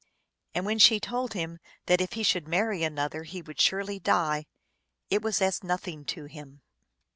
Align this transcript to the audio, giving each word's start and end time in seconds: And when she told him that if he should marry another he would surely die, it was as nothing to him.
And 0.55 0.65
when 0.65 0.79
she 0.79 0.99
told 0.99 1.33
him 1.33 1.59
that 1.85 2.01
if 2.01 2.13
he 2.13 2.23
should 2.23 2.47
marry 2.47 2.81
another 2.83 3.21
he 3.21 3.43
would 3.43 3.61
surely 3.61 3.99
die, 3.99 4.47
it 5.11 5.21
was 5.21 5.43
as 5.43 5.63
nothing 5.63 6.05
to 6.05 6.25
him. 6.25 6.63